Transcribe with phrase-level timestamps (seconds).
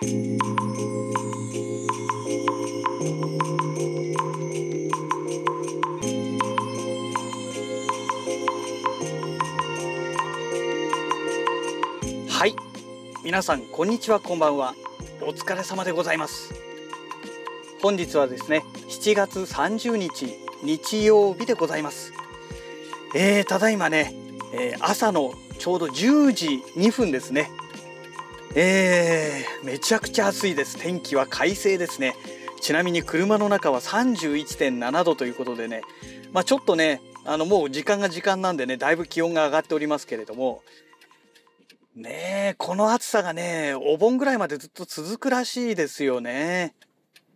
[0.00, 0.04] は
[12.46, 12.54] い。
[13.24, 14.76] 皆さんこんにちはこんばんは。
[15.20, 16.54] お疲れ様でございます。
[17.82, 22.12] 本日はですね7月30日日曜日でございます。
[23.16, 24.14] えー、ただいまね、
[24.52, 27.50] えー、朝のちょうど10時2分ですね。
[28.54, 30.78] えー、めちゃくちゃ暑いです。
[30.78, 32.14] 天気は快晴ですね。
[32.60, 35.82] ちなみに車の中は31.7度ということでね。
[36.32, 40.62] まあちょっとねあのもう時間が時間なんでねだいぶ気温が上がっておりますけれども。
[41.94, 46.76] ねえ、この暑さがね、お盆ぐらいまでずっと続くらしいですよね。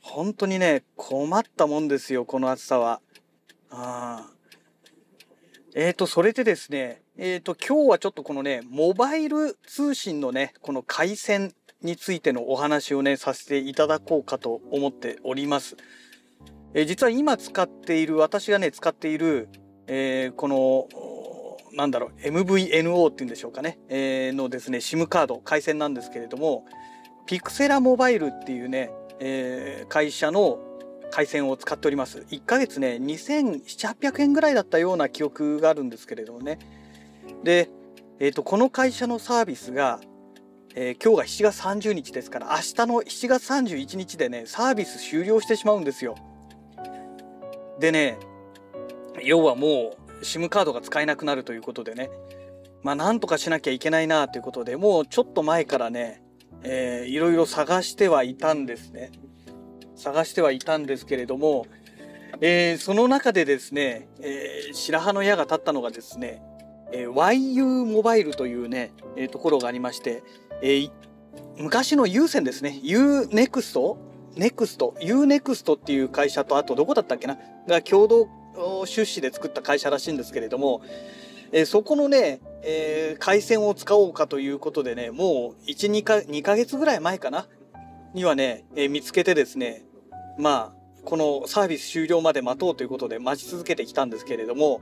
[0.00, 3.02] 本当にね、困ったもんですよ、この暑さは。
[3.70, 4.30] あ
[5.78, 11.52] えーと、それでですね、えーと、今日はちょっとこのね、モバイル通信のね、この回線
[11.82, 15.76] についてのお話をね、させていただこうかと思っております。
[16.72, 19.50] えー、実は今使っている、私がね、使っている、
[19.86, 20.88] え、この、
[21.76, 26.64] なんだろう MVNO っていうんでしょうかね、え、のですね SIM カード回線なんですけれども
[27.26, 28.90] ピクセラモバイルっていうね、
[29.20, 30.58] え、会社の
[31.10, 32.26] 回線を使っております。
[32.30, 36.58] 1ヶ月ね2700800円ぐらいだったような記憶があるんですけれどもね。
[37.42, 37.70] で、
[38.18, 40.00] えーと、この会社のサービスが、
[40.74, 46.16] えー、今日が7月30日ですから明日の7月31日でねサービス終了してしまうんですよ。
[47.78, 48.18] でね
[49.22, 52.10] 要はもう SIM カードが使えなくなるということでね。
[52.82, 56.22] まあなんとかしなきゃいけないなということでもうちょっと前からね、
[56.62, 59.10] えー、いろいろ探してはいたんですね。
[59.96, 61.66] 探してはいたんですけれども、
[62.40, 66.42] えー、その中でですね、えー、白羽の矢が立ったのがですね、
[66.92, 70.22] えー、YU モバイルというね、えー、ところがありまして、
[70.62, 70.90] えー、
[71.58, 72.78] 昔の有線ですね。
[72.82, 73.96] UNEXT
[74.36, 77.38] ネクスト？UNEXT っていう会社とあとどこだったっけな？
[77.66, 78.28] が共同
[78.84, 80.82] 出資で作った会社らしいんですけれども、
[81.52, 87.46] えー、そこのね、えー、回線を使おうかということでね、もう1、2か、2ヶ月ぐらい前かな
[88.16, 89.84] にはね、え、見つけてですね、
[90.38, 94.80] まあ、このサービス終了まで待とうということで待ち続けてきたんですけれども、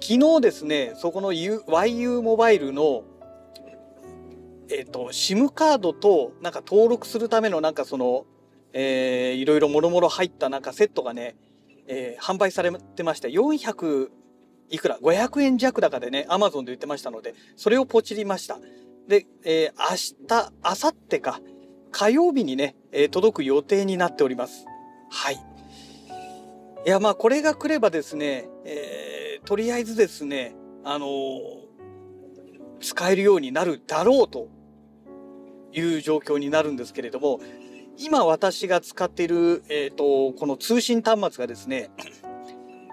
[0.00, 3.04] 昨日ですね、そこの YU モバイルの
[4.72, 8.24] えっ、ー、と、SIM カードとなんか登録するためのなんかその、
[8.72, 11.36] えー、いろいろもろもろ入ったなんかセットがね、
[11.86, 14.08] えー、販売されてまして400
[14.70, 18.58] いくら500円弱高でねアマゾンで売ってましたのでそれをポチりました。
[19.06, 19.96] で、えー、明
[20.28, 21.40] 日明後日か
[21.92, 24.66] 火曜日にね、え、届く予定になっております
[25.10, 25.34] はい
[26.84, 31.60] いやまあこれが来ればですね、えー、とりあえずですねあのー、
[32.80, 34.48] 使えるようになるだろうと
[35.72, 37.38] いう状況になるんですけれども
[37.98, 41.90] 今私が使っている、えーと、この通信端末がですね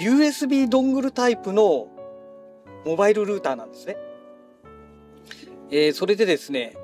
[0.00, 1.88] USB ドングルタイプの
[2.84, 3.96] モバイルルーターなんですね。
[5.70, 6.76] えー、それでですね、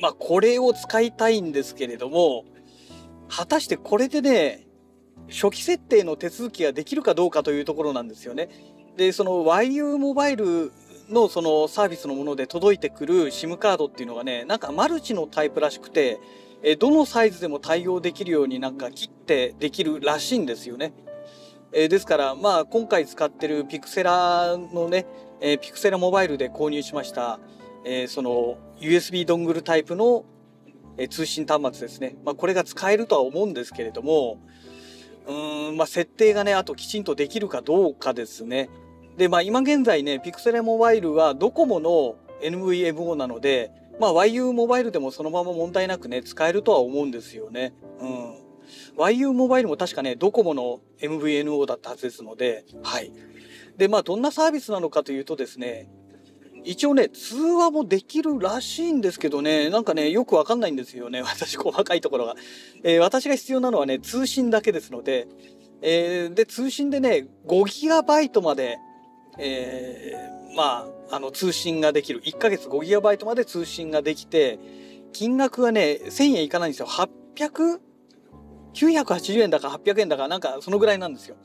[0.00, 2.44] まあこれを使いたいんですけれども
[3.28, 4.66] 果たしてこれでね
[5.28, 8.48] 初期設定の手続きができるかどうかというところなんですよね。
[8.96, 10.72] でその YU モバイル
[11.08, 16.18] のそのサービスのもので届いてくる SIM カードっていうのがねなんかマルチのタイプらしくて
[16.62, 20.92] えどのサイズでも対応できるようになんか切ってできるらしいんですよね。
[21.72, 25.06] えですからまあ今回使ってるピクセラのね、
[25.40, 27.38] えピクセラモバイルで購入しました、
[27.84, 30.24] えその USB ドングルタイプの、
[30.96, 34.38] え通信端末ですね、まあ、これが使えるとは思うんですけれども
[35.26, 38.68] うーんまあ設定がねあときちんとできるかどうかですね。
[39.16, 43.70] でまあ今現在ねピクセラモバイルはドコモの NVMO なので
[44.00, 47.74] まあ YU モバイルでもそのまま問題なくね、使えるとは思うんですよね。
[48.00, 48.34] うん。
[48.96, 53.12] YU モバイルも確かね、ドコモの MVNO だったはずですので、はい。
[53.76, 55.90] で、まあどんなサービスなのかというとですね、
[56.64, 62.36] 一応ね、通話もできるらしいんですけどね、なんかね、よくわかんないんですよね、 私細かいところが。
[62.82, 65.28] えー、私が必要なのはね、通信だけですので、
[65.82, 68.78] えー、で、通信でね、5GB まで、
[69.38, 74.60] えー、まあ、あの通信ができる1ヶ月 5GB まで通信ができて
[75.12, 77.80] 金額はね1000円いかないんですよ800
[78.74, 81.36] 980円だか800円だかなんかそのぐらいなんですよ。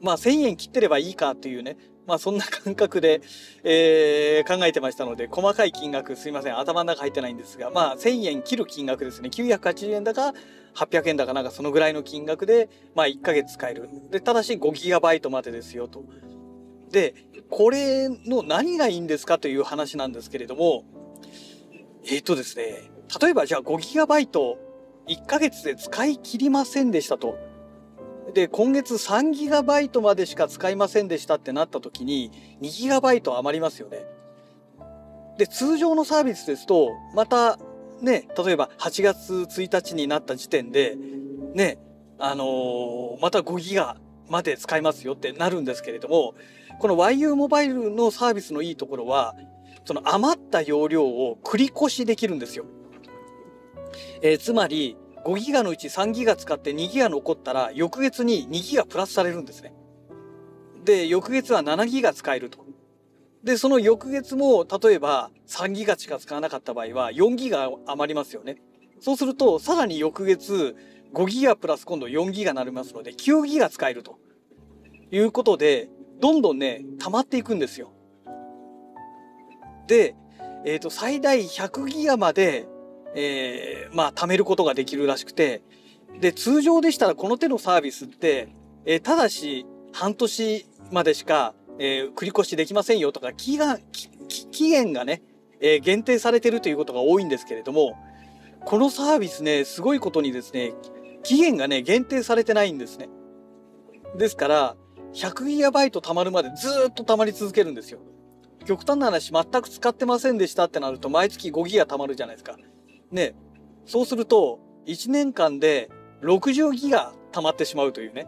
[0.00, 3.22] まあ1000円切ってればいいかっていうねまあそんな感覚で、
[3.62, 10.34] えー、考えてましたので細かい金額すいません頭の中入ってないんですがまあ1000円切る金額ですね980円だか
[10.74, 16.04] 800円だかなんかそのぐらいの金額でまあ1ヶ月使えるでただし 5GB までですよと。
[16.90, 17.14] で
[17.50, 20.84] これの何がいいんですかという話なんですけれども
[22.06, 22.90] えっ、ー、とですね、
[23.20, 24.56] 例えばじゃあ 5GB
[25.06, 27.38] 1ヶ月で使い切りませんでしたと。
[28.32, 32.30] で、今月 3GB までしか使いませんでしたってなった時に
[32.62, 34.06] 2GB 余りますよね。
[35.38, 37.58] で、通常のサービスですと、また
[38.00, 40.96] ね、例えば8月1日になった時点で、
[41.54, 41.78] ね、
[42.18, 43.96] あのー、また5ギガ
[44.28, 46.34] まで使えますよってなるんですけれども、
[46.78, 49.34] この YU モバイルのサービスのいいところは、
[49.84, 52.64] その余った容量を繰り越しできるんですよ。
[54.22, 59.72] えー、つまり、5ギガのうち3ギガ使って2ギガ残ったら、翌月に2ギガプラスされるんですね。
[60.84, 62.64] で、翌月は7ギガ使えると。
[63.42, 68.56] で、その翌月も、例えば3ギガしか使わなかった場合は4ギガ余りますよね。
[69.00, 70.76] そうすると、さらに翌月
[71.14, 74.18] 5ギガプラス今度4ギガになりますので、9ギガ使えると
[75.10, 75.88] いうことで、
[76.20, 77.92] どんどんね、溜まっていくんですよ。
[79.86, 80.16] で、
[80.64, 82.66] えっ、ー、と、最大100ギガまで、
[83.14, 85.62] えー、まあ、貯めることができるらしくて、
[86.20, 88.48] で、通常でしたらこの手のサービスって、
[88.84, 93.80] えー、ただし半年までしかえー、繰り越しできませんよとか期限
[94.28, 95.22] 期限がね、
[95.60, 97.96] えー、限定されてるということが多いんですけれども
[98.64, 100.74] このサービスねすごいことにですね
[101.22, 103.08] 期限がね限定されてないんですね。
[104.16, 104.76] ですから
[105.14, 107.98] 100GB 貯まるまでずっと貯まり続けるんですよ。
[108.66, 112.56] 極端な話全く使ってませんでしたってなると毎月 5GB 貯まるじゃないですか。
[113.14, 113.34] ね
[113.86, 115.90] そうすると1年間で
[116.22, 118.26] 60GB 貯まってしまうというね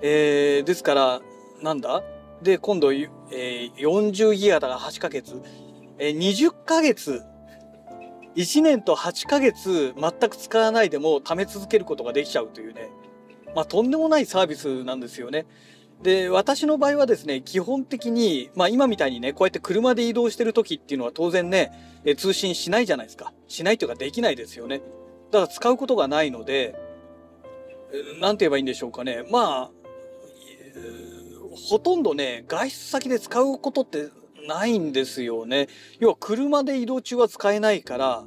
[0.00, 1.20] えー、ですから、
[1.60, 2.02] なんだ？
[2.42, 5.40] で、今度、えー、40ギガだから8ヶ月。
[5.98, 7.22] えー、20ヶ月、
[8.36, 12.90] 1年と8ヶ月全く使わないでも貯め続けることができちゃうというね。
[13.56, 15.46] まあ、とんでもないサービスなんですよね。
[16.02, 23.32] で、私の場合はですね、基本的に、まあ今みたいにね、こうやって車で移動してる時っていうのは当然ね、え通信しないじゃないですか。
[23.48, 24.80] しないというかできないですよね。
[25.30, 26.76] だから使うことがないので、
[28.20, 29.24] なんて言えばいいんでしょうかね。
[29.30, 29.70] まあ、
[31.70, 34.08] ほとんどね、外出先で使うことって
[34.46, 35.68] ないんですよね。
[35.98, 38.24] 要は車で移動中は使えないから、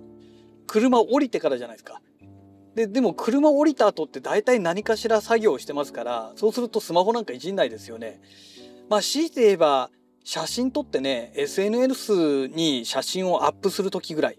[0.68, 2.02] 車降りてからじゃないですか。
[2.76, 8.22] で、でも車降りた後って大体何かしら作業してますから、そうするとスマホなんかいじんないですよね。
[8.90, 9.90] まあ強いて言えば、
[10.24, 14.38] 写真撮ってね、SNS に写真をアップする時ぐらい。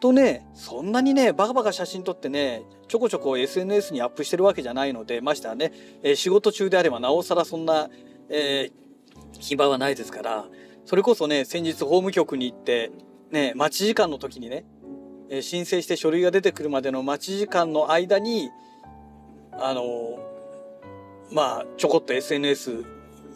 [0.00, 5.72] とね、そんなにね、バカバカ写真撮ってね、ちょこちょこ SNS にアップしてるわけじゃないので、ましてはね、
[6.02, 7.88] え、仕事中であればなおさらそんな、
[8.28, 10.44] えー、暇はないですから、
[10.84, 12.92] それこそね、先日法務局に行って、
[13.30, 14.66] ね、待ち時間の時にね、
[15.40, 18.50] 申請して書類が出てくるまでの待ち時間の間に、
[19.52, 20.18] あの
[21.32, 22.84] まあ、ちょこっと SNS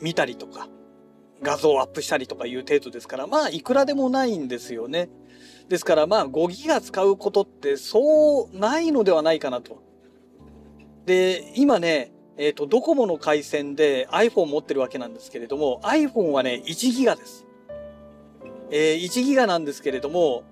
[0.00, 0.68] 見たりとか、
[1.42, 5.08] 画像をアップしたりとかいう程度ですから、まあ、いくらでもないんですよね。
[5.68, 9.82] ですからまあ5ギガ使うことってそうないのではないかなと。
[11.04, 17.46] で、今ね、えっ、ー、と、ドコモの回線で iPhone 持ってるわけなんですけれども、iPhone はね、1ギガです。
[18.70, 20.44] えー、1ギガなんですけれども、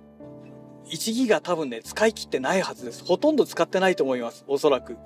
[0.91, 3.05] 1ギガ多分ね、使い切ってないはずです。
[3.05, 4.45] ほとんど使ってないと思います。
[4.47, 4.97] おそらく。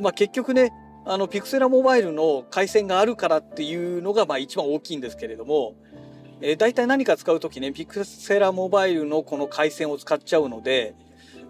[0.00, 0.72] まあ結局ね、
[1.04, 5.74] あの、ピクセラモバイルの回線があるからっていうのがまあ一番大きいんですけれども、
[6.40, 10.94] えー、大体何か使う時ね、ピクセラモバイルのこの回線を使っちゃうので、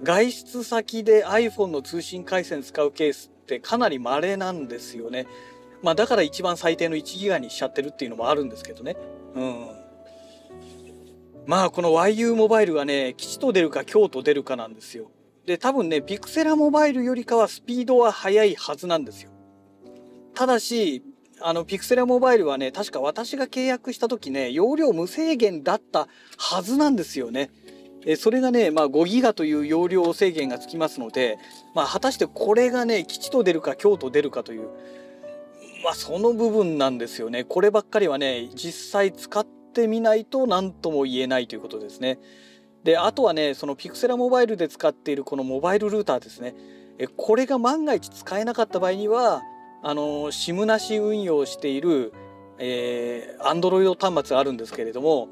[0.03, 5.27] 外出先で iPhone の通信回線使うケースってかなり稀なんですよね。
[5.83, 8.97] まあだから一番最低の1ギガにしちゃってるっていうのもあるんですけどね。
[9.35, 9.82] うん。
[11.47, 15.11] まあこの YU モバイルはね、吉と出るか京と出るかなんですよ。
[15.47, 19.31] で、多分ね、ピクセラモバイルよりかはスピードは速いはずなんですよ。
[20.35, 21.03] ただし、
[21.41, 26.07] あの、ピクセルモバイルはね、確か私が契約した時ね、容量無制限だった
[26.39, 27.51] はずなんですよね。
[28.07, 31.39] えそれがね、まあ、5ギガという容量制限がつきますので、
[31.75, 34.69] まあ、果たしてこれがね、吉と出るか京と出るかという、
[35.85, 37.43] まあ、その部分なんですよね。
[37.45, 42.19] こればっかりはね、実際使っててみないと何とも言えないということですね。
[42.85, 46.55] で、あとはね、そのピクセラモバイルで使っているこのモバイルルーターですね。
[46.99, 49.43] えこれが万が一使えなかった場合には、
[49.83, 52.13] あの SIM なし運用している、
[52.59, 55.29] えー、Android 端末があるんですけれども、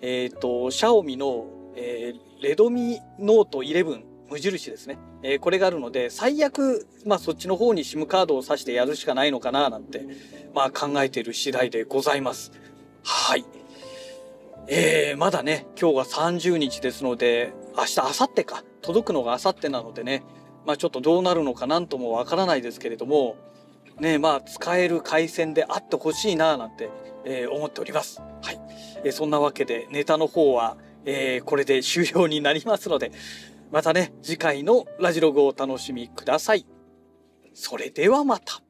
[0.00, 4.98] えっ、ー、と、シャオミの、えー、レドミノート11無印ですね。
[5.22, 10.06] えー、これがあるので、最悪、まあそっちの方に SIM カードを挿してやるしかないのかななんて、
[10.54, 12.52] まあ考えている次第でございます。
[13.02, 13.44] はい。
[14.68, 18.64] えー、まだね、今日が30日ですので、明日、明後日か。
[18.82, 20.24] 届くのが明後日なのでね、
[20.64, 23.36] まあちょっとどうなるのかなんともわからないですけれども、
[24.00, 26.90] ねまあ使える回線であってほしいななんて、
[27.24, 28.20] えー、思っております。
[28.42, 28.60] はい。
[29.04, 33.12] えそんなわけでネタの方は、えー、これで終了になりますので
[33.70, 36.66] またね次回のラジログをお楽しみください。
[37.54, 38.65] それではまた。